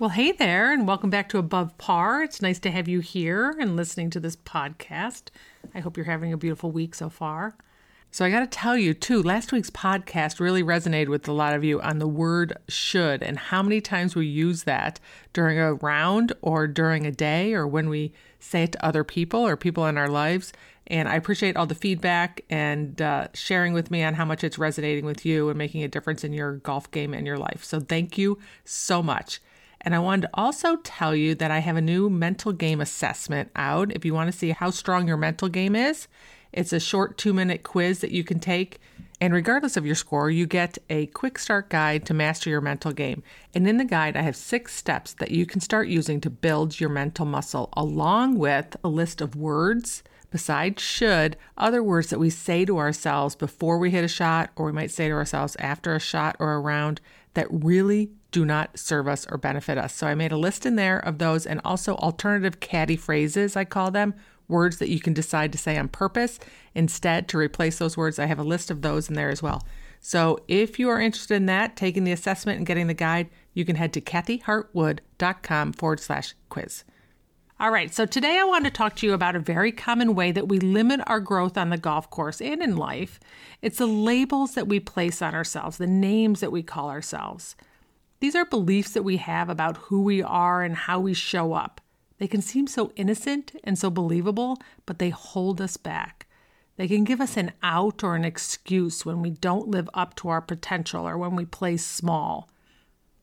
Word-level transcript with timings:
Well, 0.00 0.10
hey 0.10 0.30
there, 0.30 0.72
and 0.72 0.86
welcome 0.86 1.10
back 1.10 1.28
to 1.30 1.38
Above 1.38 1.76
Par. 1.76 2.22
It's 2.22 2.40
nice 2.40 2.60
to 2.60 2.70
have 2.70 2.86
you 2.86 3.00
here 3.00 3.56
and 3.58 3.74
listening 3.74 4.10
to 4.10 4.20
this 4.20 4.36
podcast. 4.36 5.30
I 5.74 5.80
hope 5.80 5.96
you're 5.96 6.06
having 6.06 6.32
a 6.32 6.36
beautiful 6.36 6.70
week 6.70 6.94
so 6.94 7.10
far. 7.10 7.56
So, 8.12 8.24
I 8.24 8.30
got 8.30 8.38
to 8.38 8.46
tell 8.46 8.78
you, 8.78 8.94
too, 8.94 9.20
last 9.20 9.50
week's 9.50 9.70
podcast 9.70 10.38
really 10.38 10.62
resonated 10.62 11.08
with 11.08 11.26
a 11.26 11.32
lot 11.32 11.52
of 11.52 11.64
you 11.64 11.80
on 11.80 11.98
the 11.98 12.06
word 12.06 12.56
should 12.68 13.24
and 13.24 13.40
how 13.40 13.60
many 13.60 13.80
times 13.80 14.14
we 14.14 14.24
use 14.24 14.62
that 14.62 15.00
during 15.32 15.58
a 15.58 15.74
round 15.74 16.32
or 16.42 16.68
during 16.68 17.04
a 17.04 17.10
day 17.10 17.52
or 17.52 17.66
when 17.66 17.88
we 17.88 18.12
say 18.38 18.62
it 18.62 18.72
to 18.72 18.86
other 18.86 19.02
people 19.02 19.44
or 19.44 19.56
people 19.56 19.84
in 19.86 19.98
our 19.98 20.08
lives. 20.08 20.52
And 20.86 21.08
I 21.08 21.16
appreciate 21.16 21.56
all 21.56 21.66
the 21.66 21.74
feedback 21.74 22.44
and 22.48 23.02
uh, 23.02 23.28
sharing 23.34 23.72
with 23.72 23.90
me 23.90 24.04
on 24.04 24.14
how 24.14 24.24
much 24.24 24.44
it's 24.44 24.58
resonating 24.58 25.04
with 25.04 25.26
you 25.26 25.48
and 25.48 25.58
making 25.58 25.82
a 25.82 25.88
difference 25.88 26.22
in 26.22 26.32
your 26.32 26.58
golf 26.58 26.88
game 26.92 27.14
and 27.14 27.26
your 27.26 27.36
life. 27.36 27.64
So, 27.64 27.80
thank 27.80 28.16
you 28.16 28.38
so 28.64 29.02
much. 29.02 29.40
And 29.80 29.94
I 29.94 29.98
wanted 29.98 30.22
to 30.22 30.30
also 30.34 30.76
tell 30.76 31.14
you 31.14 31.34
that 31.36 31.50
I 31.50 31.60
have 31.60 31.76
a 31.76 31.80
new 31.80 32.10
mental 32.10 32.52
game 32.52 32.80
assessment 32.80 33.50
out. 33.54 33.92
If 33.92 34.04
you 34.04 34.14
want 34.14 34.30
to 34.30 34.36
see 34.36 34.50
how 34.50 34.70
strong 34.70 35.06
your 35.06 35.16
mental 35.16 35.48
game 35.48 35.76
is, 35.76 36.08
it's 36.52 36.72
a 36.72 36.80
short 36.80 37.18
two 37.18 37.32
minute 37.32 37.62
quiz 37.62 38.00
that 38.00 38.10
you 38.10 38.24
can 38.24 38.40
take. 38.40 38.80
And 39.20 39.34
regardless 39.34 39.76
of 39.76 39.84
your 39.84 39.96
score, 39.96 40.30
you 40.30 40.46
get 40.46 40.78
a 40.88 41.06
quick 41.06 41.38
start 41.38 41.70
guide 41.70 42.06
to 42.06 42.14
master 42.14 42.50
your 42.50 42.60
mental 42.60 42.92
game. 42.92 43.22
And 43.52 43.66
in 43.66 43.76
the 43.76 43.84
guide, 43.84 44.16
I 44.16 44.22
have 44.22 44.36
six 44.36 44.74
steps 44.74 45.12
that 45.14 45.32
you 45.32 45.44
can 45.44 45.60
start 45.60 45.88
using 45.88 46.20
to 46.20 46.30
build 46.30 46.78
your 46.78 46.90
mental 46.90 47.26
muscle, 47.26 47.68
along 47.72 48.38
with 48.38 48.76
a 48.84 48.88
list 48.88 49.20
of 49.20 49.34
words 49.34 50.04
besides 50.30 50.82
should, 50.82 51.36
other 51.56 51.82
words 51.82 52.10
that 52.10 52.18
we 52.18 52.30
say 52.30 52.64
to 52.64 52.78
ourselves 52.78 53.34
before 53.34 53.78
we 53.78 53.90
hit 53.90 54.04
a 54.04 54.08
shot, 54.08 54.50
or 54.56 54.66
we 54.66 54.72
might 54.72 54.90
say 54.90 55.08
to 55.08 55.14
ourselves 55.14 55.56
after 55.58 55.94
a 55.94 56.00
shot 56.00 56.36
or 56.38 56.52
a 56.52 56.60
round 56.60 57.00
that 57.38 57.46
really 57.50 58.10
do 58.32 58.44
not 58.44 58.76
serve 58.76 59.06
us 59.06 59.24
or 59.30 59.38
benefit 59.38 59.78
us. 59.78 59.94
So 59.94 60.08
I 60.08 60.16
made 60.16 60.32
a 60.32 60.36
list 60.36 60.66
in 60.66 60.74
there 60.74 60.98
of 60.98 61.18
those 61.18 61.46
and 61.46 61.60
also 61.64 61.94
alternative 61.94 62.58
caddy 62.58 62.96
phrases, 62.96 63.56
I 63.56 63.64
call 63.64 63.92
them, 63.92 64.14
words 64.48 64.78
that 64.78 64.88
you 64.88 64.98
can 64.98 65.12
decide 65.12 65.52
to 65.52 65.58
say 65.58 65.78
on 65.78 65.86
purpose 65.86 66.40
instead 66.74 67.28
to 67.28 67.38
replace 67.38 67.78
those 67.78 67.96
words. 67.96 68.18
I 68.18 68.26
have 68.26 68.40
a 68.40 68.44
list 68.44 68.72
of 68.72 68.82
those 68.82 69.08
in 69.08 69.14
there 69.14 69.30
as 69.30 69.40
well. 69.40 69.62
So 70.00 70.40
if 70.48 70.80
you 70.80 70.88
are 70.88 71.00
interested 71.00 71.36
in 71.36 71.46
that, 71.46 71.76
taking 71.76 72.02
the 72.02 72.10
assessment 72.10 72.58
and 72.58 72.66
getting 72.66 72.88
the 72.88 72.94
guide, 72.94 73.30
you 73.54 73.64
can 73.64 73.76
head 73.76 73.92
to 73.92 74.00
kathyhartwood.com 74.00 75.74
forward 75.74 76.00
slash 76.00 76.34
quiz. 76.48 76.82
All 77.60 77.72
right, 77.72 77.92
so 77.92 78.06
today 78.06 78.38
I 78.38 78.44
want 78.44 78.66
to 78.66 78.70
talk 78.70 78.94
to 78.96 79.06
you 79.06 79.14
about 79.14 79.34
a 79.34 79.40
very 79.40 79.72
common 79.72 80.14
way 80.14 80.30
that 80.30 80.46
we 80.46 80.60
limit 80.60 81.00
our 81.08 81.18
growth 81.18 81.58
on 81.58 81.70
the 81.70 81.76
golf 81.76 82.08
course 82.08 82.40
and 82.40 82.62
in 82.62 82.76
life. 82.76 83.18
It's 83.62 83.78
the 83.78 83.86
labels 83.86 84.54
that 84.54 84.68
we 84.68 84.78
place 84.78 85.20
on 85.20 85.34
ourselves, 85.34 85.76
the 85.76 85.88
names 85.88 86.38
that 86.38 86.52
we 86.52 86.62
call 86.62 86.88
ourselves. 86.88 87.56
These 88.20 88.36
are 88.36 88.44
beliefs 88.44 88.92
that 88.92 89.02
we 89.02 89.16
have 89.16 89.50
about 89.50 89.76
who 89.76 90.02
we 90.02 90.22
are 90.22 90.62
and 90.62 90.76
how 90.76 91.00
we 91.00 91.14
show 91.14 91.52
up. 91.52 91.80
They 92.18 92.28
can 92.28 92.42
seem 92.42 92.68
so 92.68 92.92
innocent 92.94 93.50
and 93.64 93.76
so 93.76 93.90
believable, 93.90 94.58
but 94.86 95.00
they 95.00 95.10
hold 95.10 95.60
us 95.60 95.76
back. 95.76 96.28
They 96.76 96.86
can 96.86 97.02
give 97.02 97.20
us 97.20 97.36
an 97.36 97.50
out 97.64 98.04
or 98.04 98.14
an 98.14 98.24
excuse 98.24 99.04
when 99.04 99.20
we 99.20 99.30
don't 99.30 99.66
live 99.66 99.90
up 99.94 100.14
to 100.16 100.28
our 100.28 100.40
potential 100.40 101.08
or 101.08 101.18
when 101.18 101.34
we 101.34 101.44
play 101.44 101.76
small. 101.76 102.48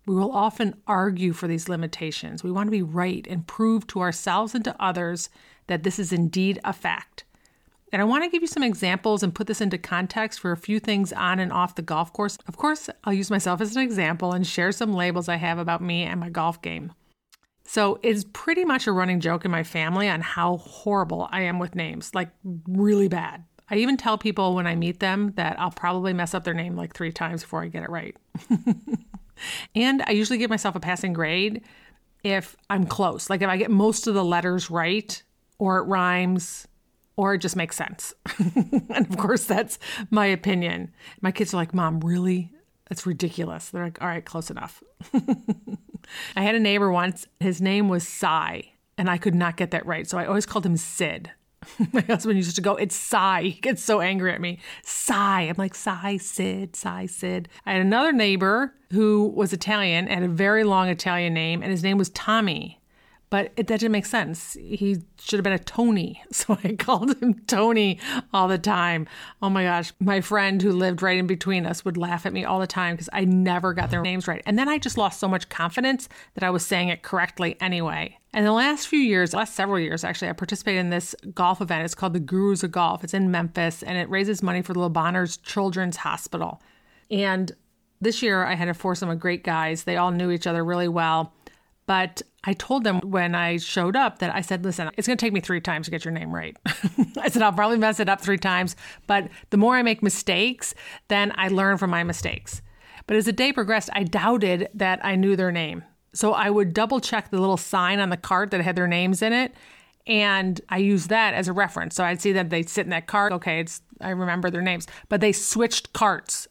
We 0.06 0.16
will 0.16 0.32
often 0.32 0.76
argue 0.86 1.34
for 1.34 1.48
these 1.48 1.68
limitations. 1.68 2.44
We 2.44 2.52
want 2.52 2.68
to 2.68 2.72
be 2.72 2.82
right 2.82 3.26
and 3.30 3.48
prove 3.48 3.88
to 3.88 4.02
ourselves 4.02 4.54
and 4.54 4.64
to 4.66 4.82
others 4.82 5.30
that 5.68 5.84
this 5.84 5.98
is 5.98 6.14
indeed 6.14 6.60
a 6.64 6.74
fact. 6.74 7.24
And 7.92 8.02
I 8.02 8.06
want 8.06 8.24
to 8.24 8.30
give 8.30 8.42
you 8.42 8.48
some 8.48 8.64
examples 8.64 9.24
and 9.24 9.34
put 9.34 9.48
this 9.48 9.62
into 9.62 9.78
context 9.78 10.40
for 10.40 10.52
a 10.52 10.58
few 10.58 10.80
things 10.80 11.14
on 11.14 11.40
and 11.40 11.52
off 11.54 11.76
the 11.76 11.82
golf 11.82 12.12
course. 12.12 12.38
Of 12.48 12.58
course, 12.58 12.90
I'll 13.04 13.14
use 13.14 13.32
myself 13.32 13.62
as 13.62 13.76
an 13.76 13.82
example 13.82 14.34
and 14.34 14.46
share 14.46 14.72
some 14.72 14.94
labels 14.94 15.30
I 15.30 15.38
have 15.38 15.60
about 15.60 15.82
me 15.82 16.04
and 16.04 16.20
my 16.20 16.30
golf 16.30 16.62
game. 16.62 16.92
So 17.64 18.00
it's 18.04 18.26
pretty 18.34 18.64
much 18.66 18.86
a 18.86 18.92
running 18.92 19.20
joke 19.20 19.46
in 19.46 19.52
my 19.52 19.64
family 19.64 20.08
on 20.08 20.22
how 20.22 20.58
horrible 20.58 21.28
I 21.32 21.42
am 21.42 21.58
with 21.58 21.74
names, 21.74 22.14
like 22.14 22.30
really 22.68 23.08
bad. 23.08 23.44
I 23.70 23.78
even 23.78 23.98
tell 23.98 24.18
people 24.18 24.54
when 24.54 24.68
I 24.68 24.76
meet 24.76 25.00
them 25.00 25.34
that 25.38 25.60
I'll 25.60 25.72
probably 25.72 26.14
mess 26.14 26.36
up 26.36 26.44
their 26.44 26.54
name 26.54 26.76
like 26.76 26.94
three 26.94 27.12
times 27.12 27.42
before 27.42 27.64
I 27.64 27.68
get 27.68 27.84
it 27.84 27.90
right. 27.90 28.16
and 29.76 30.04
I 30.08 30.12
usually 30.12 30.38
give 30.38 30.50
myself 30.50 30.76
a 30.76 30.80
passing 30.80 31.14
grade 31.14 31.62
if 32.24 32.56
I'm 32.70 32.86
close. 32.86 33.30
Like 33.30 33.42
if 33.42 33.50
I 33.50 33.58
get 33.58 33.72
most 33.72 34.08
of 34.08 34.14
the 34.14 34.24
letters 34.24 34.70
right 34.70 35.22
or 35.58 35.78
it 35.80 35.84
rhymes 35.84 36.68
or 37.16 37.36
it 37.36 37.40
just 37.40 37.56
makes 37.56 37.76
sense. 37.76 38.14
and 38.56 39.08
of 39.10 39.18
course, 39.18 39.46
that's 39.46 39.80
my 40.10 40.26
opinion. 40.26 40.94
My 41.22 41.32
kids 41.32 41.54
are 41.54 41.58
like, 41.58 41.74
Mom, 41.74 42.00
really? 42.00 42.52
That's 42.90 43.06
ridiculous. 43.06 43.70
They're 43.70 43.86
like, 43.86 44.02
All 44.02 44.08
right, 44.08 44.26
close 44.26 44.50
enough. 44.50 44.84
I 46.36 46.42
had 46.42 46.56
a 46.56 46.60
neighbor 46.60 46.92
once, 46.92 47.28
his 47.40 47.62
name 47.62 47.90
was 47.90 48.08
Cy, 48.08 48.72
and 48.98 49.10
I 49.10 49.18
could 49.18 49.36
not 49.36 49.58
get 49.58 49.72
that 49.72 49.86
right. 49.86 50.08
So 50.08 50.18
I 50.18 50.26
always 50.26 50.46
called 50.46 50.66
him 50.66 50.78
Sid. 50.78 51.32
My 51.94 52.02
husband 52.02 52.38
used 52.38 52.56
to 52.56 52.62
go, 52.62 52.76
It's 52.76 52.96
Cy. 52.96 53.44
He 53.44 53.52
gets 53.52 53.82
so 53.82 54.02
angry 54.02 54.32
at 54.32 54.42
me. 54.42 54.60
Cy. 54.84 55.42
I'm 55.42 55.56
like, 55.58 55.76
Cy, 55.76 56.18
Sid, 56.18 56.76
Cy, 56.76 57.06
Sid. 57.06 57.50
I 57.66 57.74
had 57.74 57.82
another 57.82 58.12
neighbor 58.12 58.74
who 58.92 59.28
was 59.36 59.54
Italian, 59.54 60.08
had 60.08 60.24
a 60.24 60.28
very 60.28 60.64
long 60.64 60.90
Italian 60.90 61.34
name, 61.34 61.62
and 61.62 61.72
his 61.72 61.84
name 61.84 61.98
was 61.98 62.10
Tommy 62.10 62.80
but 63.36 63.52
it, 63.58 63.68
that 63.68 63.82
didn't 63.82 63.92
make 63.92 64.06
sense. 64.06 64.54
He 64.54 65.04
should 65.20 65.40
have 65.40 65.44
been 65.44 65.52
a 65.52 65.60
Tony. 65.60 66.24
So 66.32 66.58
I 66.64 66.76
called 66.76 67.22
him 67.22 67.34
Tony 67.48 68.00
all 68.34 68.48
the 68.48 68.58
time. 68.58 69.08
Oh 69.42 69.50
my 69.50 69.64
gosh. 69.64 69.92
My 70.00 70.22
friend 70.22 70.62
who 70.62 70.72
lived 70.72 71.02
right 71.02 71.18
in 71.18 71.28
between 71.28 71.66
us 71.66 71.84
would 71.84 71.98
laugh 71.98 72.26
at 72.26 72.32
me 72.32 72.46
all 72.46 72.62
the 72.62 72.68
time 72.68 72.96
because 72.96 73.10
I 73.12 73.26
never 73.26 73.74
got 73.74 73.92
their 73.92 74.02
names 74.02 74.26
right. 74.26 74.42
And 74.46 74.58
then 74.58 74.70
I 74.70 74.78
just 74.78 74.98
lost 74.98 75.20
so 75.20 75.28
much 75.28 75.50
confidence 75.50 76.08
that 76.36 76.46
I 76.46 76.50
was 76.50 76.66
saying 76.66 76.88
it 76.88 77.04
correctly 77.04 77.58
anyway. 77.60 78.18
And 78.32 78.46
the 78.46 78.54
last 78.54 78.88
few 78.88 79.00
years, 79.00 79.34
last 79.34 79.54
several 79.54 79.80
years 79.80 80.06
actually, 80.06 80.30
I 80.30 80.34
participated 80.34 80.80
in 80.80 80.92
this 80.92 81.14
golf 81.34 81.60
event. 81.60 81.84
It's 81.84 81.94
called 81.94 82.14
the 82.14 82.22
Gurus 82.22 82.64
of 82.64 82.72
Golf. 82.72 83.04
It's 83.04 83.14
in 83.14 83.32
Memphis 83.32 83.84
and 83.84 83.98
it 83.98 84.10
raises 84.10 84.42
money 84.42 84.62
for 84.62 84.72
the 84.72 84.80
Le 84.80 84.90
Bonheur 84.90 85.28
Children's 85.28 85.98
Hospital. 85.98 86.62
And 87.12 87.52
this 88.00 88.22
year 88.22 88.46
I 88.46 88.56
had 88.56 88.70
a 88.70 88.74
foursome 88.74 89.10
of 89.10 89.20
great 89.20 89.44
guys. 89.44 89.84
They 89.84 89.98
all 89.98 90.12
knew 90.12 90.32
each 90.32 90.48
other 90.48 90.64
really 90.64 90.88
well. 90.88 91.34
But 91.86 92.22
I 92.46 92.54
told 92.54 92.84
them 92.84 93.00
when 93.02 93.34
I 93.34 93.58
showed 93.58 93.96
up 93.96 94.20
that 94.20 94.34
I 94.34 94.42
said, 94.42 94.64
listen, 94.64 94.92
it's 94.98 95.08
going 95.08 95.18
to 95.18 95.26
take 95.26 95.34
me 95.34 95.42
three 95.42 95.62
times 95.62 95.88
to 95.88 95.92
get 95.92 96.06
your 96.06 96.14
name 96.14 96.34
right. 96.34 96.56
I 97.18 97.30
said, 97.30 97.42
I'll 97.42 97.52
probably 97.52 97.78
mess 97.78 98.00
it 98.00 98.08
up 98.08 98.22
three 98.22 98.38
times, 98.38 98.76
but 99.08 99.30
the 99.50 99.58
more 99.58 99.76
I 99.76 99.82
make 99.82 100.04
mistakes, 100.04 100.76
then 101.08 101.34
I 101.36 101.48
learn 101.48 101.78
from 101.78 101.90
my 101.90 102.04
mistakes. 102.04 102.62
But 103.08 103.18
as 103.18 103.26
the 103.26 103.34
day 103.34 103.52
progressed, 103.52 103.90
I 103.94 104.04
doubted 104.04 104.70
that 104.74 105.04
I 105.04 105.16
knew 105.16 105.36
their 105.36 105.52
name. 105.52 105.84
So 106.14 106.34
I 106.34 106.50
would 106.50 106.74
double 106.74 107.00
check 107.00 107.30
the 107.30 107.40
little 107.40 107.58
sign 107.58 108.00
on 108.00 108.10
the 108.10 108.18
cart 108.18 108.52
that 108.52 108.62
had 108.62 108.76
their 108.76 108.88
names 108.88 109.22
in 109.22 109.34
it. 109.34 109.54
And 110.08 110.62
I 110.70 110.78
used 110.78 111.10
that 111.10 111.34
as 111.34 111.48
a 111.48 111.54
reference. 111.54 111.96
So 111.96 112.04
I'd 112.04 112.22
see 112.22 112.32
that 112.34 112.50
they'd 112.50 112.70
sit 112.70 112.86
in 112.86 112.92
that 112.92 113.08
cart. 113.08 113.34
Okay, 113.34 113.60
it's 113.60 113.82
I 114.02 114.12
remember 114.12 114.50
their 114.50 114.62
names. 114.62 114.88
But 115.10 115.20
they 115.20 115.32
switched 115.32 115.94
carts. 115.94 116.48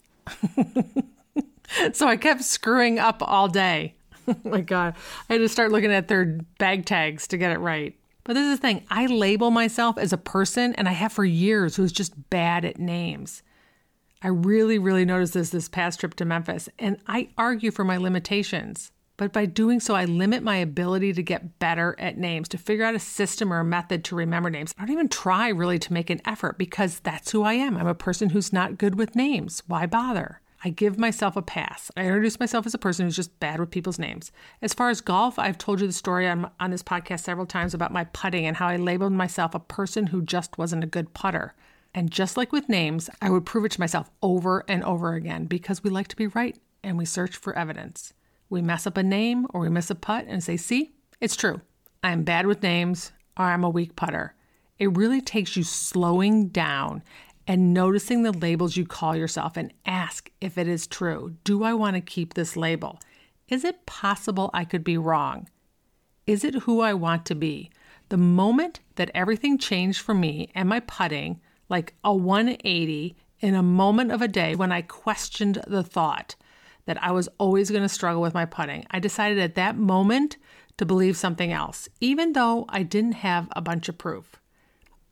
so 1.93 2.09
I 2.09 2.17
kept 2.17 2.43
screwing 2.43 2.99
up 2.99 3.23
all 3.23 3.49
day. 3.49 3.95
Oh 4.29 4.37
my 4.45 4.61
God. 4.61 4.95
I 5.29 5.35
had 5.35 5.39
to 5.41 5.49
start 5.49 5.73
looking 5.73 5.93
at 5.93 6.09
their 6.09 6.39
bag 6.59 6.87
tags 6.87 7.27
to 7.29 7.37
get 7.37 7.53
it 7.53 7.59
right. 7.59 7.95
But 8.25 8.35
this 8.35 8.45
is 8.45 8.59
the 8.59 8.63
thing 8.63 8.85
I 8.91 9.07
label 9.07 9.51
myself 9.51 9.99
as 9.99 10.13
a 10.13 10.19
person, 10.19 10.75
and 10.77 10.89
I 10.89 10.93
have 10.93 11.13
for 11.13 11.25
years, 11.25 11.77
who's 11.77 11.93
just 11.93 12.31
bad 12.31 12.65
at 12.65 12.79
names. 12.79 13.43
I 14.23 14.29
really, 14.29 14.79
really 14.79 15.05
noticed 15.05 15.35
this 15.35 15.51
this 15.51 15.69
past 15.69 16.01
trip 16.01 16.15
to 16.15 16.25
Memphis, 16.25 16.71
and 16.79 16.97
I 17.07 17.29
argue 17.37 17.71
for 17.71 17.85
my 17.85 17.99
limitations. 17.99 18.91
But 19.17 19.33
by 19.33 19.47
doing 19.47 19.79
so, 19.79 19.95
I 19.95 20.07
limit 20.07 20.43
my 20.43 20.57
ability 20.57 21.13
to 21.13 21.23
get 21.23 21.59
better 21.59 21.95
at 21.99 22.19
names, 22.19 22.49
to 22.49 22.59
figure 22.59 22.85
out 22.85 22.97
a 22.97 22.99
system 22.99 23.53
or 23.53 23.61
a 23.61 23.65
method 23.65 24.03
to 24.05 24.17
remember 24.17 24.51
names. 24.51 24.75
I 24.77 24.83
don't 24.83 24.93
even 24.93 25.09
try 25.09 25.49
really 25.49 25.79
to 25.79 25.93
make 25.93 26.11
an 26.11 26.23
effort 26.25 26.59
because 26.59 26.99
that's 27.01 27.31
who 27.31 27.43
I 27.43 27.53
am. 27.53 27.77
I'm 27.77 27.87
a 27.87 27.95
person 27.95 28.31
who's 28.31 28.53
not 28.53 28.79
good 28.79 28.97
with 28.97 29.15
names. 29.15 29.63
Why 29.67 29.87
bother? 29.87 30.41
I 30.67 30.71
give 30.71 30.99
myself 30.99 31.37
a 31.37 31.43
pass. 31.43 31.91
I 31.95 32.07
introduce 32.07 32.41
myself 32.41 32.65
as 32.65 32.73
a 32.73 32.79
person 32.79 33.05
who's 33.05 33.17
just 33.17 33.39
bad 33.39 33.61
with 33.61 33.71
people's 33.71 33.99
names. 33.99 34.33
As 34.63 34.73
far 34.73 34.89
as 34.89 35.03
golf, 35.03 35.39
I've 35.39 35.59
told 35.59 35.83
you 35.83 35.87
the 35.87 35.93
story 35.93 36.27
on, 36.27 36.51
on 36.59 36.71
this 36.71 36.83
podcast 36.83 37.21
several 37.21 37.45
times 37.45 37.75
about 37.75 37.93
my 37.93 38.05
putting 38.05 38.47
and 38.47 38.57
how 38.57 38.69
I 38.69 38.77
labeled 38.77 39.13
myself 39.13 39.55
a 39.55 39.61
person 39.61 40.07
who 40.07 40.23
just 40.23 40.57
wasn't 40.57 40.83
a 40.83 40.87
good 40.89 41.13
putter. 41.13 41.55
And 41.95 42.11
just 42.11 42.39
like 42.39 42.51
with 42.51 42.71
names, 42.71 43.11
I 43.21 43.29
would 43.29 43.45
prove 43.45 43.67
it 43.67 43.73
to 43.73 43.81
myself 43.81 44.11
over 44.23 44.65
and 44.67 44.83
over 44.85 45.13
again 45.13 45.45
because 45.45 45.85
we 45.85 45.91
like 45.91 46.09
to 46.09 46.17
be 46.17 46.29
right 46.29 46.59
and 46.83 46.97
we 46.97 47.05
search 47.05 47.37
for 47.37 47.57
evidence. 47.57 48.15
We 48.49 48.63
mess 48.63 48.87
up 48.87 48.97
a 48.97 49.03
name 49.03 49.47
or 49.53 49.61
we 49.61 49.69
miss 49.69 49.91
a 49.91 49.95
putt 49.95 50.25
and 50.27 50.43
say, 50.43 50.57
see, 50.57 50.95
it's 51.21 51.37
true. 51.37 51.61
I'm 52.03 52.25
bad 52.25 52.47
with 52.47 52.63
names, 52.63 53.13
or 53.39 53.45
I'm 53.45 53.65
a 53.65 53.71
weak 53.71 53.97
putter. 53.97 54.35
It 54.79 54.97
really 54.97 55.21
takes 55.21 55.57
you 55.57 55.63
slowing 55.63 56.49
down 56.49 57.03
and 57.47 57.75
noticing 57.75 58.23
the 58.23 58.33
labels 58.33 58.77
you 58.77 58.87
call 58.87 59.15
yourself 59.17 59.57
and 59.57 59.73
ask 59.85 60.31
if 60.41 60.57
it 60.57 60.67
is 60.67 60.87
true. 60.87 61.35
Do 61.45 61.65
I 61.65 61.75
want 61.75 61.97
to 61.97 62.01
keep 62.01 62.35
this 62.35 62.57
label? 62.57 63.01
Is 63.49 63.65
it 63.65 63.87
possible 63.87 64.51
I 64.55 64.65
could 64.65 64.85
be 64.85 64.97
wrong? 64.97 65.49
Is 66.27 66.45
it 66.45 66.55
who 66.55 66.81
I 66.81 66.95
want 66.95 67.27
to 67.27 67.35
be? 67.35 67.71
The 68.09 68.17
moment 68.17 68.81
that 68.97 69.11
everything 69.15 69.59
changed 69.59 70.01
for 70.01 70.15
me 70.15 70.51
and 70.55 70.69
my 70.69 70.81
putting, 70.81 71.41
like 71.69 71.95
a 72.03 72.15
180 72.15 73.17
in 73.41 73.55
a 73.55 73.63
moment 73.63 74.11
of 74.11 74.23
a 74.23 74.29
day 74.29 74.55
when 74.55 74.73
I 74.73 74.83
questioned 74.83 75.63
the 75.67 75.83
thought 75.83 76.35
that 76.87 77.03
I 77.03 77.13
was 77.13 77.29
always 77.39 77.71
going 77.71 77.83
to 77.83 77.89
struggle 77.89 78.23
with 78.23 78.35
my 78.35 78.47
putting, 78.47 78.87
I 78.91 79.01
decided 79.01 79.39
at 79.39 79.55
that 79.55 79.77
moment 79.77 80.37
to 80.77 80.87
believe 80.87 81.17
something 81.17 81.53
else, 81.53 81.89
even 82.01 82.33
though 82.33 82.65
I 82.69 82.83
didn't 82.83 83.13
have 83.13 83.49
a 83.53 83.61
bunch 83.61 83.89
of 83.89 83.99
proof. 83.99 84.37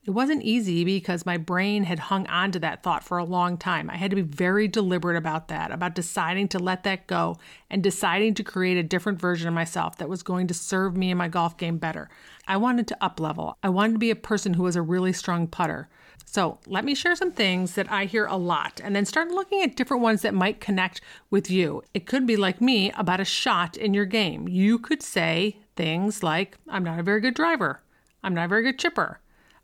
It 0.04 0.10
wasn't 0.10 0.42
easy 0.42 0.84
because 0.84 1.24
my 1.24 1.36
brain 1.36 1.84
had 1.84 2.00
hung 2.00 2.26
on 2.26 2.50
to 2.52 2.58
that 2.58 2.82
thought 2.82 3.04
for 3.04 3.18
a 3.18 3.24
long 3.24 3.56
time. 3.56 3.88
I 3.88 3.96
had 3.96 4.10
to 4.10 4.16
be 4.16 4.22
very 4.22 4.66
deliberate 4.66 5.16
about 5.16 5.46
that, 5.46 5.70
about 5.70 5.94
deciding 5.94 6.48
to 6.48 6.58
let 6.58 6.82
that 6.82 7.06
go 7.06 7.36
and 7.70 7.84
deciding 7.84 8.34
to 8.34 8.42
create 8.42 8.76
a 8.76 8.82
different 8.82 9.20
version 9.20 9.46
of 9.46 9.54
myself 9.54 9.98
that 9.98 10.08
was 10.08 10.24
going 10.24 10.48
to 10.48 10.54
serve 10.54 10.96
me 10.96 11.12
and 11.12 11.18
my 11.18 11.28
golf 11.28 11.56
game 11.56 11.78
better. 11.78 12.10
I 12.48 12.56
wanted 12.56 12.88
to 12.88 12.96
up 13.00 13.20
level. 13.20 13.56
I 13.62 13.68
wanted 13.68 13.92
to 13.92 13.98
be 14.00 14.10
a 14.10 14.16
person 14.16 14.54
who 14.54 14.64
was 14.64 14.74
a 14.74 14.82
really 14.82 15.12
strong 15.12 15.46
putter. 15.46 15.88
So, 16.24 16.58
let 16.66 16.84
me 16.84 16.96
share 16.96 17.14
some 17.14 17.30
things 17.30 17.74
that 17.74 17.90
I 17.92 18.06
hear 18.06 18.26
a 18.26 18.36
lot 18.36 18.80
and 18.82 18.96
then 18.96 19.04
start 19.04 19.30
looking 19.30 19.62
at 19.62 19.76
different 19.76 20.02
ones 20.02 20.22
that 20.22 20.34
might 20.34 20.60
connect 20.60 21.00
with 21.30 21.48
you. 21.48 21.82
It 21.94 22.06
could 22.06 22.26
be 22.26 22.36
like 22.36 22.60
me 22.60 22.90
about 22.92 23.20
a 23.20 23.24
shot 23.24 23.76
in 23.76 23.94
your 23.94 24.06
game. 24.06 24.48
You 24.48 24.80
could 24.80 25.02
say 25.02 25.58
things 25.76 26.24
like, 26.24 26.58
I'm 26.68 26.82
not 26.82 26.98
a 26.98 27.04
very 27.04 27.20
good 27.20 27.34
driver. 27.34 27.82
I'm 28.24 28.34
not 28.34 28.46
a 28.46 28.48
very 28.48 28.64
good 28.64 28.80
chipper. 28.80 29.20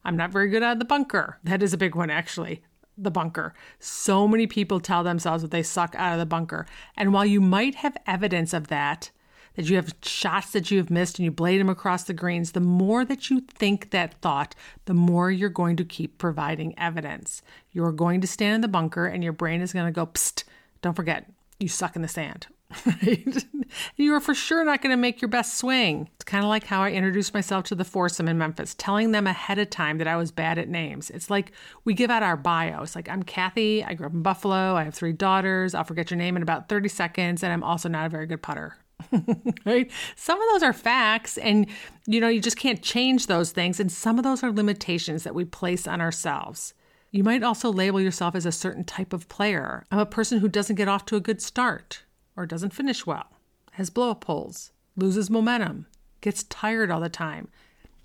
I'm 0.09 0.17
not 0.17 0.31
very 0.31 0.49
good 0.49 0.63
at 0.63 0.79
the 0.79 0.87
bunker. 0.87 1.39
That 1.45 1.63
is 1.63 1.75
a 1.75 1.77
big 1.77 1.95
one, 1.95 2.09
actually. 2.09 2.63
The 2.97 3.11
bunker. 3.11 3.53
So 3.79 4.27
many 4.27 4.47
people 4.47 4.81
tell 4.81 5.05
themselves 5.05 5.43
that 5.43 5.51
they 5.51 5.63
suck 5.63 5.95
out 5.99 6.15
of 6.15 6.19
the 6.19 6.25
bunker. 6.25 6.65
And 6.97 7.13
while 7.13 7.27
you 7.27 7.43
might 7.43 7.75
have 7.75 7.95
evidence 8.07 8.55
of 8.55 8.69
that, 8.69 9.11
that 9.55 9.69
you 9.69 9.77
have 9.77 9.95
shots 10.03 10.53
that 10.53 10.71
you 10.71 10.79
have 10.79 10.89
missed 10.89 11.19
and 11.19 11.27
you 11.27 11.31
blade 11.31 11.61
them 11.61 11.69
across 11.69 12.05
the 12.05 12.15
greens, 12.15 12.53
the 12.53 12.61
more 12.61 13.05
that 13.05 13.29
you 13.29 13.43
think 13.43 13.91
that 13.91 14.15
thought, 14.23 14.55
the 14.87 14.95
more 14.95 15.31
you're 15.31 15.51
going 15.51 15.77
to 15.77 15.85
keep 15.85 16.17
providing 16.17 16.79
evidence. 16.79 17.43
You're 17.73 17.93
going 17.93 18.23
to 18.23 18.27
stand 18.27 18.55
in 18.55 18.61
the 18.63 18.69
bunker 18.69 19.05
and 19.05 19.23
your 19.23 19.35
brain 19.35 19.61
is 19.61 19.75
going 19.75 19.85
to 19.85 19.93
go, 19.93 20.07
psst, 20.07 20.45
don't 20.81 20.97
forget, 20.97 21.31
you 21.61 21.69
suck 21.69 21.97
in 21.97 22.01
the 22.03 22.09
sand. 22.09 22.47
Right? 22.85 23.47
you 23.97 24.15
are 24.15 24.21
for 24.21 24.35
sure 24.35 24.65
not 24.65 24.83
going 24.83 24.91
to 24.91 24.97
make 24.97 25.23
your 25.23 25.29
best 25.29 25.57
swing. 25.57 26.09
It's 26.15 26.25
kind 26.25 26.45
of 26.45 26.49
like 26.49 26.65
how 26.65 26.83
I 26.83 26.91
introduced 26.91 27.33
myself 27.33 27.65
to 27.65 27.75
the 27.75 27.85
foursome 27.85 28.29
in 28.29 28.39
Memphis, 28.39 28.75
telling 28.77 29.13
them 29.13 29.27
ahead 29.27 29.59
of 29.59 29.71
time 29.71 29.99
that 29.99 30.07
I 30.07 30.17
was 30.17 30.31
bad 30.31 30.59
at 30.59 30.69
names. 30.69 31.11
It's 31.11 31.31
like 31.31 31.53
we 31.85 31.95
give 31.95 32.11
out 32.11 32.23
our 32.23 32.37
bios. 32.37 32.95
Like, 32.95 33.09
I'm 33.09 33.23
Kathy, 33.23 33.83
I 33.83 33.95
grew 33.95 34.07
up 34.07 34.13
in 34.13 34.23
Buffalo, 34.23 34.75
I 34.75 34.85
have 34.85 34.95
three 34.95 35.13
daughters, 35.13 35.75
I'll 35.75 35.85
forget 35.85 36.11
your 36.11 36.19
name 36.19 36.37
in 36.37 36.43
about 36.43 36.69
30 36.69 36.89
seconds, 36.89 37.43
and 37.43 37.53
I'm 37.53 37.63
also 37.65 37.89
not 37.89 38.07
a 38.07 38.11
very 38.11 38.27
good 38.27 38.43
putter. 38.43 38.77
right? 39.65 39.91
Some 40.17 40.41
of 40.41 40.49
those 40.53 40.63
are 40.63 40.73
facts, 40.73 41.39
and 41.39 41.67
you 42.07 42.21
know, 42.21 42.29
you 42.29 42.41
just 42.41 42.59
can't 42.59 42.83
change 42.83 43.27
those 43.27 43.53
things. 43.53 43.81
And 43.81 43.91
some 43.91 44.19
of 44.19 44.25
those 44.25 44.43
are 44.43 44.53
limitations 44.53 45.23
that 45.25 45.35
we 45.35 45.45
place 45.45 45.87
on 45.87 46.01
ourselves. 46.01 46.75
You 47.11 47.25
might 47.25 47.43
also 47.43 47.73
label 47.73 48.01
yourself 48.01 48.35
as 48.35 48.45
a 48.45 48.53
certain 48.53 48.85
type 48.85 49.15
of 49.15 49.29
player. 49.31 49.87
I'm 49.91 49.99
a 49.99 50.05
person 50.05 50.41
who 50.41 50.49
doesn't 50.49 50.77
get 50.77 50.89
off 50.89 51.07
to 51.07 51.17
a 51.17 51.21
good 51.21 51.41
start 51.41 52.03
or 52.39 52.47
doesn't 52.47 52.73
finish 52.73 53.05
well, 53.05 53.27
has 53.73 53.91
blow 53.91 54.13
up 54.13 54.25
holes, 54.25 54.71
loses 54.97 55.29
momentum, 55.29 55.87
gets 56.21 56.45
tired 56.45 56.89
all 56.89 57.01
the 57.01 57.09
time. 57.09 57.49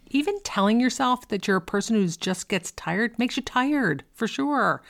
Even 0.10 0.42
telling 0.42 0.80
yourself 0.80 1.28
that 1.28 1.48
you're 1.48 1.58
a 1.58 1.62
person 1.62 1.96
who 1.96 2.08
just 2.08 2.50
gets 2.50 2.72
tired 2.72 3.18
makes 3.20 3.38
you 3.38 3.44
tired, 3.44 4.04
for 4.12 4.28
sure. 4.28 4.82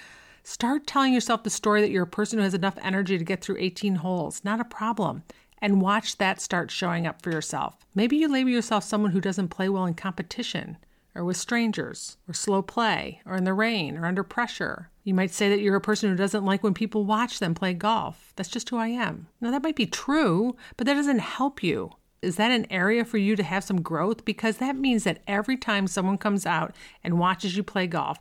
Start 0.43 0.87
telling 0.87 1.13
yourself 1.13 1.43
the 1.43 1.49
story 1.49 1.81
that 1.81 1.91
you're 1.91 2.03
a 2.03 2.07
person 2.07 2.39
who 2.39 2.43
has 2.43 2.53
enough 2.53 2.77
energy 2.81 3.17
to 3.17 3.23
get 3.25 3.41
through 3.41 3.57
18 3.59 3.95
holes, 3.95 4.41
not 4.45 4.61
a 4.61 4.65
problem, 4.65 5.23
and 5.61 5.81
watch 5.81 6.17
that 6.17 6.39
start 6.39 6.71
showing 6.71 7.05
up 7.05 7.21
for 7.21 7.29
yourself. 7.29 7.75
Maybe 7.93 8.15
you 8.15 8.29
label 8.29 8.49
yourself 8.49 8.85
someone 8.85 9.11
who 9.11 9.21
doesn't 9.21 9.49
play 9.49 9.67
well 9.67 9.85
in 9.85 9.93
competition 9.93 10.77
or 11.15 11.23
with 11.23 11.37
strangers, 11.37 12.17
or 12.27 12.33
slow 12.33 12.61
play, 12.61 13.21
or 13.25 13.35
in 13.35 13.43
the 13.43 13.53
rain, 13.53 13.97
or 13.97 14.05
under 14.05 14.23
pressure. 14.23 14.89
You 15.03 15.13
might 15.13 15.31
say 15.31 15.49
that 15.49 15.59
you're 15.59 15.75
a 15.75 15.81
person 15.81 16.09
who 16.09 16.15
doesn't 16.15 16.45
like 16.45 16.63
when 16.63 16.73
people 16.73 17.05
watch 17.05 17.39
them 17.39 17.53
play 17.53 17.73
golf. 17.73 18.33
That's 18.35 18.49
just 18.49 18.69
who 18.69 18.77
I 18.77 18.87
am. 18.87 19.27
Now, 19.41 19.51
that 19.51 19.63
might 19.63 19.75
be 19.75 19.85
true, 19.85 20.55
but 20.77 20.87
that 20.87 20.93
doesn't 20.95 21.19
help 21.19 21.61
you. 21.61 21.91
Is 22.21 22.37
that 22.37 22.51
an 22.51 22.65
area 22.71 23.03
for 23.03 23.17
you 23.17 23.35
to 23.35 23.43
have 23.43 23.65
some 23.65 23.81
growth? 23.81 24.23
Because 24.23 24.57
that 24.57 24.77
means 24.77 25.03
that 25.03 25.21
every 25.27 25.57
time 25.57 25.87
someone 25.87 26.17
comes 26.17 26.45
out 26.45 26.73
and 27.03 27.19
watches 27.19 27.57
you 27.57 27.63
play 27.63 27.85
golf, 27.85 28.17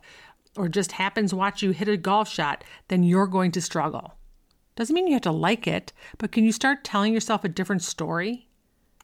or 0.55 0.67
just 0.67 0.93
happens 0.93 1.33
watch 1.33 1.63
you 1.63 1.71
hit 1.71 1.87
a 1.87 1.97
golf 1.97 2.29
shot, 2.29 2.63
then 2.89 3.03
you're 3.03 3.27
going 3.27 3.51
to 3.51 3.61
struggle. 3.61 4.15
Doesn't 4.75 4.93
mean 4.93 5.07
you 5.07 5.13
have 5.13 5.21
to 5.23 5.31
like 5.31 5.67
it, 5.67 5.93
but 6.17 6.31
can 6.31 6.43
you 6.43 6.51
start 6.51 6.83
telling 6.83 7.13
yourself 7.13 7.43
a 7.43 7.49
different 7.49 7.81
story? 7.81 8.47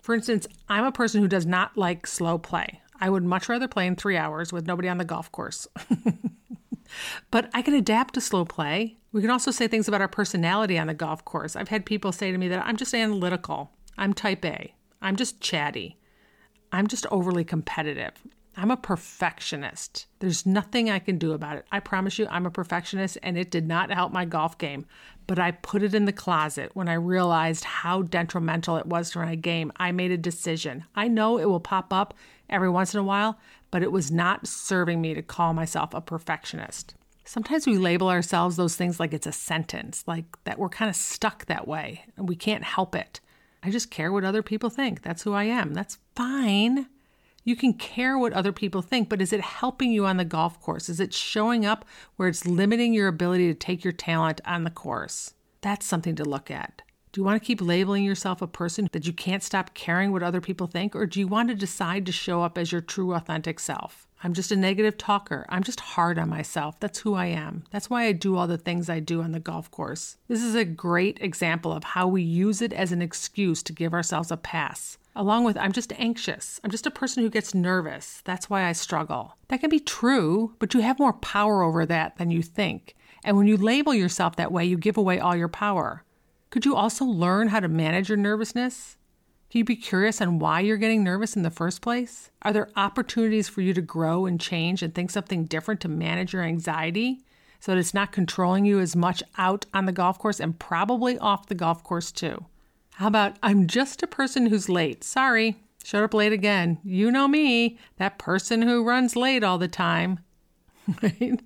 For 0.02 0.16
instance, 0.16 0.48
I'm 0.68 0.84
a 0.84 0.92
person 0.92 1.22
who 1.22 1.28
does 1.28 1.46
not 1.46 1.78
like 1.78 2.08
slow 2.08 2.38
play. 2.38 2.82
I 3.00 3.10
would 3.10 3.24
much 3.24 3.50
rather 3.50 3.68
play 3.68 3.88
in 3.88 3.96
three 3.96 4.18
hours 4.18 4.52
with 4.52 4.68
nobody 4.68 4.90
on 4.90 4.98
the 4.98 5.06
golf 5.06 5.32
course. 5.32 5.68
but 7.32 7.50
I 7.54 7.62
can 7.62 7.74
adapt 7.74 8.14
to 8.16 8.22
slow 8.22 8.46
play. 8.46 8.98
We 9.12 9.22
can 9.22 9.30
also 9.30 9.52
say 9.52 9.68
things 9.68 9.88
about 9.88 10.02
our 10.02 10.08
personality 10.08 10.78
on 10.78 10.88
the 10.88 10.94
golf 10.94 11.24
course. 11.26 11.56
I've 11.56 11.70
had 11.70 11.86
people 11.86 12.12
say 12.12 12.32
to 12.32 12.38
me 12.38 12.48
that 12.50 12.66
I'm 12.66 12.78
just 12.78 12.94
analytical, 12.94 13.72
I'm 13.98 14.14
type 14.14 14.46
A, 14.46 14.74
I'm 15.02 15.16
just 15.16 15.42
chatty, 15.42 15.98
I'm 16.72 16.88
just 16.88 17.06
overly 17.10 17.44
competitive. 17.44 18.14
I'm 18.62 18.72
a 18.72 18.78
perfectionist. 18.78 20.08
There's 20.20 20.46
nothing 20.46 20.90
I 20.90 21.00
can 21.00 21.18
do 21.18 21.32
about 21.32 21.56
it. 21.58 21.66
I 21.72 21.80
promise 21.80 22.20
you, 22.20 22.28
I'm 22.30 22.46
a 22.46 22.52
perfectionist, 22.52 23.18
and 23.24 23.38
it 23.38 23.52
did 23.52 23.66
not 23.66 23.90
help 23.90 24.12
my 24.12 24.26
golf 24.26 24.58
game. 24.58 24.86
But 25.28 25.40
I 25.40 25.52
put 25.52 25.82
it 25.82 25.94
in 25.94 26.04
the 26.04 26.12
closet 26.12 26.72
when 26.74 26.90
I 26.90 26.96
realized 26.96 27.64
how 27.64 28.02
detrimental 28.02 28.76
it 28.76 28.86
was 28.86 29.12
to 29.12 29.20
my 29.20 29.36
game. 29.36 29.72
I 29.78 29.94
made 29.94 30.12
a 30.12 30.18
decision. 30.18 30.84
I 30.94 31.08
know 31.08 31.38
it 31.38 31.46
will 31.46 31.62
pop 31.62 31.94
up 31.94 32.16
every 32.50 32.70
once 32.70 32.94
in 32.94 33.00
a 33.00 33.04
while, 33.04 33.40
but 33.72 33.84
it 33.84 33.92
was 33.92 34.12
not 34.12 34.48
serving 34.48 35.02
me 35.02 35.14
to 35.14 35.22
call 35.22 35.54
myself 35.54 35.94
a 35.94 36.02
perfectionist. 36.02 36.96
Sometimes 37.26 37.68
we 37.68 37.78
label 37.78 38.10
ourselves 38.10 38.56
those 38.56 38.76
things 38.76 39.00
like 39.00 39.14
it's 39.14 39.28
a 39.28 39.32
sentence, 39.32 40.04
like 40.08 40.26
that 40.46 40.58
we're 40.58 40.70
kind 40.70 40.90
of 40.90 40.96
stuck 40.96 41.46
that 41.46 41.68
way 41.68 42.06
and 42.18 42.28
we 42.28 42.36
can't 42.36 42.64
help 42.64 42.96
it. 42.96 43.20
I 43.62 43.70
just 43.70 43.92
care 43.92 44.12
what 44.12 44.24
other 44.24 44.42
people 44.42 44.70
think. 44.70 45.02
That's 45.02 45.24
who 45.24 45.34
I 45.34 45.44
am. 45.44 45.74
That's 45.74 46.00
fine. 46.16 46.88
You 47.44 47.56
can 47.56 47.74
care 47.74 48.18
what 48.18 48.34
other 48.34 48.52
people 48.52 48.82
think, 48.82 49.10
but 49.10 49.22
is 49.22 49.34
it 49.34 49.42
helping 49.42 49.92
you 49.92 50.06
on 50.06 50.18
the 50.18 50.26
golf 50.26 50.62
course? 50.62 50.90
Is 50.90 51.00
it 51.00 51.14
showing 51.14 51.66
up 51.66 51.86
where 52.16 52.28
it's 52.28 52.46
limiting 52.46 52.94
your 52.94 53.08
ability 53.08 53.48
to 53.48 53.54
take 53.54 53.84
your 53.84 53.94
talent 53.94 54.42
on 54.46 54.64
the 54.64 54.70
course? 54.70 55.34
That's 55.62 55.86
something 55.86 56.16
to 56.16 56.26
look 56.26 56.52
at. 56.52 56.82
Do 57.12 57.22
you 57.22 57.26
want 57.26 57.42
to 57.42 57.46
keep 57.46 57.60
labeling 57.60 58.04
yourself 58.04 58.42
a 58.42 58.48
person 58.48 58.88
that 58.92 59.08
you 59.08 59.14
can't 59.14 59.42
stop 59.42 59.74
caring 59.74 60.12
what 60.12 60.22
other 60.22 60.42
people 60.42 60.68
think, 60.68 60.96
or 60.96 61.08
do 61.08 61.20
you 61.20 61.28
want 61.28 61.50
to 61.50 61.56
decide 61.56 62.06
to 62.06 62.12
show 62.12 62.44
up 62.44 62.56
as 62.56 62.72
your 62.72 62.82
true, 62.82 63.16
authentic 63.16 63.60
self? 63.60 64.08
I'm 64.24 64.34
just 64.34 64.52
a 64.52 64.56
negative 64.56 64.98
talker. 64.98 65.46
I'm 65.50 65.64
just 65.64 65.80
hard 65.80 66.20
on 66.20 66.30
myself. 66.30 66.80
That's 66.80 67.00
who 67.00 67.16
I 67.16 67.28
am. 67.28 67.64
That's 67.72 67.90
why 67.90 68.04
I 68.04 68.12
do 68.12 68.36
all 68.36 68.46
the 68.46 68.58
things 68.58 68.90
I 68.90 69.00
do 69.00 69.24
on 69.24 69.32
the 69.32 69.40
golf 69.40 69.72
course. 69.72 70.18
This 70.28 70.44
is 70.44 70.54
a 70.54 70.66
great 70.66 71.18
example 71.22 71.72
of 71.72 71.84
how 71.84 72.08
we 72.08 72.22
use 72.22 72.62
it 72.62 72.74
as 72.74 72.92
an 72.92 73.02
excuse 73.02 73.64
to 73.64 73.74
give 73.74 73.94
ourselves 73.94 74.30
a 74.30 74.38
pass 74.38 74.98
along 75.16 75.44
with 75.44 75.58
I'm 75.58 75.74
just 75.74 75.92
anxious. 76.00 76.62
I'm 76.64 76.72
just 76.72 76.86
a 76.86 76.92
person 76.92 77.24
who 77.24 77.30
gets 77.30 77.54
nervous. 77.54 78.22
That's 78.24 78.50
why 78.50 78.64
I 78.64 78.72
struggle. 78.72 79.36
That 79.50 79.60
can 79.60 79.70
be 79.70 79.80
true, 79.80 80.56
but 80.60 80.74
you 80.74 80.80
have 80.80 80.98
more 80.98 81.14
power 81.14 81.62
over 81.62 81.86
that 81.86 82.18
than 82.18 82.32
you 82.32 82.42
think. 82.42 82.96
And 83.24 83.36
when 83.36 83.48
you 83.48 83.58
label 83.58 83.94
yourself 83.94 84.38
that 84.38 84.52
way, 84.52 84.64
you 84.64 84.78
give 84.78 84.98
away 84.98 85.20
all 85.20 85.36
your 85.36 85.50
power. 85.50 86.06
Could 86.50 86.66
you 86.66 86.76
also 86.76 87.06
learn 87.06 87.50
how 87.50 87.60
to 87.60 87.68
manage 87.68 88.10
your 88.10 88.18
nervousness? 88.18 88.98
Can 89.52 89.60
you 89.60 89.66
be 89.66 89.76
curious 89.76 90.20
on 90.20 90.40
why 90.40 90.62
you're 90.62 90.78
getting 90.78 91.04
nervous 91.04 91.36
in 91.36 91.44
the 91.44 91.52
first 91.52 91.82
place? 91.82 92.32
Are 92.42 92.52
there 92.52 92.70
opportunities 92.76 93.48
for 93.48 93.62
you 93.62 93.74
to 93.74 93.82
grow 93.82 94.26
and 94.26 94.40
change 94.40 94.82
and 94.82 94.94
think 94.94 95.12
something 95.12 95.46
different 95.46 95.80
to 95.82 95.88
manage 95.88 96.34
your 96.34 96.44
anxiety 96.44 97.22
so 97.60 97.72
that 97.72 97.80
it's 97.80 97.94
not 97.94 98.12
controlling 98.12 98.66
you 98.66 98.80
as 98.80 98.96
much 98.96 99.22
out 99.38 99.66
on 99.74 99.86
the 99.86 99.92
golf 99.92 100.18
course 100.18 100.40
and 100.40 100.58
probably 100.58 101.20
off 101.20 101.48
the 101.48 101.56
golf 101.56 101.84
course 101.84 102.12
too? 102.12 102.46
How 102.94 103.08
about 103.08 103.38
I'm 103.44 103.68
just 103.68 104.02
a 104.02 104.08
person 104.08 104.48
who's 104.48 104.70
late? 104.70 105.04
Sorry, 105.04 105.56
showed 105.84 106.04
up 106.04 106.14
late 106.14 106.34
again. 106.34 106.80
You 106.84 107.12
know 107.12 107.28
me, 107.28 107.78
that 107.98 108.18
person 108.18 108.64
who 108.64 108.84
runs 108.84 109.16
late 109.16 109.44
all 109.44 109.58
the 109.58 109.68
time. 109.68 110.20
Right? 111.04 111.40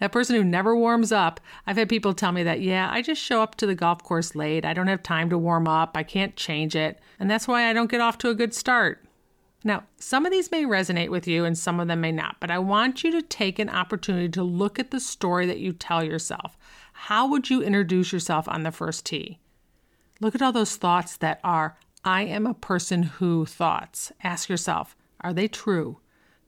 That 0.00 0.12
person 0.12 0.36
who 0.36 0.44
never 0.44 0.76
warms 0.76 1.12
up. 1.12 1.40
I've 1.66 1.76
had 1.76 1.88
people 1.88 2.14
tell 2.14 2.32
me 2.32 2.42
that, 2.42 2.60
yeah, 2.60 2.88
I 2.90 3.02
just 3.02 3.22
show 3.22 3.42
up 3.42 3.54
to 3.56 3.66
the 3.66 3.74
golf 3.74 4.02
course 4.02 4.34
late. 4.34 4.64
I 4.64 4.74
don't 4.74 4.88
have 4.88 5.02
time 5.02 5.30
to 5.30 5.38
warm 5.38 5.68
up. 5.68 5.96
I 5.96 6.02
can't 6.02 6.36
change 6.36 6.74
it. 6.74 6.98
And 7.18 7.30
that's 7.30 7.46
why 7.46 7.68
I 7.68 7.72
don't 7.72 7.90
get 7.90 8.00
off 8.00 8.18
to 8.18 8.30
a 8.30 8.34
good 8.34 8.54
start. 8.54 9.04
Now, 9.64 9.84
some 9.96 10.24
of 10.24 10.32
these 10.32 10.50
may 10.50 10.64
resonate 10.64 11.10
with 11.10 11.26
you 11.26 11.44
and 11.44 11.58
some 11.58 11.80
of 11.80 11.88
them 11.88 12.00
may 12.00 12.12
not, 12.12 12.36
but 12.40 12.50
I 12.50 12.58
want 12.58 13.02
you 13.02 13.10
to 13.12 13.22
take 13.22 13.58
an 13.58 13.68
opportunity 13.68 14.28
to 14.30 14.42
look 14.42 14.78
at 14.78 14.90
the 14.90 15.00
story 15.00 15.46
that 15.46 15.58
you 15.58 15.72
tell 15.72 16.04
yourself. 16.04 16.56
How 16.92 17.28
would 17.28 17.50
you 17.50 17.62
introduce 17.62 18.12
yourself 18.12 18.48
on 18.48 18.62
the 18.62 18.72
first 18.72 19.04
tee? 19.04 19.38
Look 20.20 20.34
at 20.34 20.42
all 20.42 20.52
those 20.52 20.76
thoughts 20.76 21.16
that 21.18 21.40
are, 21.42 21.76
I 22.04 22.22
am 22.22 22.46
a 22.46 22.54
person 22.54 23.02
who 23.04 23.46
thoughts. 23.46 24.12
Ask 24.22 24.48
yourself, 24.48 24.96
Are 25.20 25.32
they 25.32 25.48
true? 25.48 25.98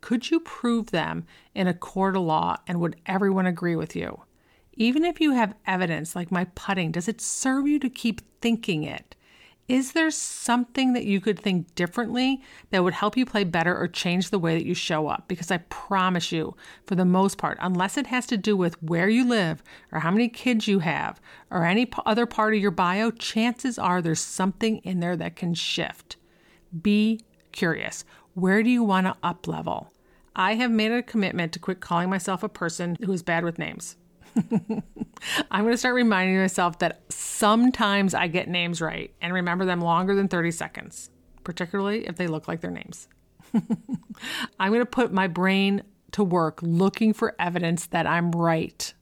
Could 0.01 0.31
you 0.31 0.41
prove 0.41 0.91
them 0.91 1.27
in 1.55 1.67
a 1.67 1.75
court 1.75 2.17
of 2.17 2.23
law 2.23 2.57
and 2.67 2.81
would 2.81 2.97
everyone 3.07 3.47
agree 3.47 3.77
with 3.77 3.95
you? 3.95 4.23
Even 4.75 5.05
if 5.05 5.21
you 5.21 5.33
have 5.33 5.55
evidence 5.67 6.17
like 6.17 6.33
my 6.33 6.45
putting, 6.55 6.93
does 6.93 7.09
it 7.09 7.21
serve 7.21 7.67
you 7.67 7.79
to 7.81 7.91
keep 7.91 8.23
thinking 8.41 8.83
it? 8.85 9.15
Is 9.71 9.93
there 9.93 10.11
something 10.11 10.95
that 10.95 11.05
you 11.05 11.21
could 11.21 11.39
think 11.39 11.77
differently 11.77 12.43
that 12.71 12.83
would 12.83 12.95
help 12.95 13.17
you 13.17 13.25
play 13.25 13.45
better 13.45 13.77
or 13.77 13.87
change 13.87 14.31
the 14.31 14.39
way 14.39 14.59
that 14.59 14.67
you 14.67 14.75
show 14.75 15.07
up? 15.07 15.29
Because 15.29 15.53
I 15.53 15.59
promise 15.59 16.33
you, 16.33 16.57
for 16.87 16.97
the 16.97 17.05
most 17.05 17.39
part, 17.39 17.57
unless 17.61 17.97
it 17.97 18.09
has 18.09 18.27
to 18.27 18.37
do 18.37 18.57
with 18.57 18.83
where 18.83 19.09
you 19.09 19.25
live 19.25 19.63
or 19.93 20.01
how 20.01 20.11
many 20.11 20.29
kids 20.29 20.67
you 20.67 20.81
have 20.81 21.21
or 21.53 21.65
any 21.65 21.89
other 22.05 22.27
part 22.27 22.55
of 22.55 22.61
your 22.61 22.73
bio, 22.73 23.13
chances 23.13 23.79
are 23.79 24.03
there's 24.03 24.19
something 24.19 24.79
in 24.79 24.99
there 24.99 25.17
that 25.17 25.37
can 25.37 25.55
shift. 25.55 26.17
Be 26.83 27.21
curious. 27.53 28.05
Where 28.35 28.63
do 28.63 28.71
you 28.71 28.85
want 28.85 29.07
to 29.07 29.17
up 29.23 29.47
level? 29.49 29.93
I 30.37 30.55
have 30.55 30.71
made 30.71 30.93
a 30.93 31.03
commitment 31.03 31.53
to 31.53 31.59
quit 31.59 31.81
calling 31.81 32.09
myself 32.09 32.43
a 32.43 32.49
person 32.49 32.97
who 33.05 33.13
is 33.13 33.23
bad 33.23 33.45
with 33.45 33.59
names. 33.59 33.97
I'm 35.51 35.65
going 35.65 35.73
to 35.73 35.77
start 35.77 35.95
reminding 35.95 36.39
myself 36.39 36.79
that 36.79 37.03
sometimes 37.09 38.15
I 38.15 38.29
get 38.29 38.49
names 38.49 38.81
right 38.81 39.13
and 39.21 39.35
remember 39.35 39.65
them 39.65 39.81
longer 39.81 40.15
than 40.15 40.29
30 40.29 40.53
seconds, 40.53 41.11
particularly 41.43 42.07
if 42.07 42.17
they 42.17 42.29
look 42.29 42.47
like 42.47 42.61
their 42.61 42.71
names. 42.71 43.09
I'm 44.61 44.71
going 44.71 44.81
to 44.81 44.87
put 44.87 45.13
my 45.13 45.27
brain 45.27 45.83
to 46.13 46.23
work 46.23 46.61
looking 46.63 47.13
for 47.13 47.35
evidence 47.39 47.87
that 47.87 48.07
I'm 48.07 48.31
right. 48.31 48.95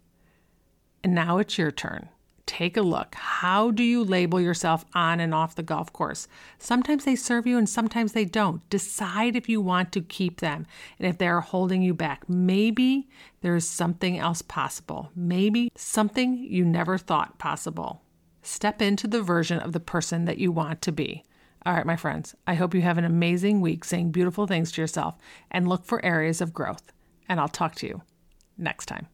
And 1.05 1.15
now 1.15 1.39
it's 1.39 1.59
your 1.59 1.71
turn 1.71 2.09
take 2.49 2.76
a 2.76 2.83
look. 2.83 3.14
How 3.14 3.71
do 3.71 3.85
you 3.85 4.02
label 4.02 4.40
yourself 4.40 4.85
on 4.95 5.21
and 5.21 5.35
off 5.35 5.55
the 5.55 5.62
golf 5.62 5.93
course? 5.93 6.26
Sometimes 6.59 7.05
they 7.05 7.14
serve 7.14 7.47
you 7.47 7.59
and 7.59 7.69
sometimes 7.69 8.12
they 8.12 8.25
don't. 8.25 8.69
Decide 8.71 9.37
if 9.37 9.49
you 9.49 9.61
want 9.61 9.93
to 9.93 10.00
keep 10.00 10.40
them 10.40 10.67
and 10.99 11.07
if 11.07 11.19
they 11.19 11.28
are 11.28 11.43
holding 11.43 11.83
you 11.83 11.95
back. 11.95 12.28
Maybe 12.28 13.09
there 13.43 13.55
is 13.55 13.69
something 13.69 14.19
else 14.19 14.43
possible. 14.43 15.11
Maybe 15.14 15.71
something 15.76 16.38
you 16.38 16.64
never 16.64 16.99
thought 16.99 17.38
possible. 17.38 18.02
Step 18.43 18.81
into 18.81 19.07
the 19.07 19.23
version 19.23 19.61
of 19.61 19.73
the 19.73 19.81
person 19.81 20.25
that 20.25 20.38
you 20.38 20.50
want 20.50 20.81
to 20.83 20.90
be. 20.90 21.23
All 21.67 21.75
right, 21.75 21.85
my 21.85 21.97
friends, 21.97 22.35
I 22.47 22.55
hope 22.55 22.75
you 22.75 22.81
have 22.81 22.99
an 22.99 23.05
amazing 23.05 23.61
week 23.61 23.85
saying 23.85 24.11
beautiful 24.11 24.47
things 24.47 24.73
to 24.73 24.81
yourself 24.81 25.17
and 25.50 25.69
look 25.69 25.85
for 25.85 26.05
areas 26.05 26.40
of 26.40 26.55
growth. 26.55 26.93
And 27.28 27.38
I'll 27.38 27.49
talk 27.49 27.75
to 27.76 27.87
you 27.87 28.00
next 28.57 28.87
time. 28.87 29.09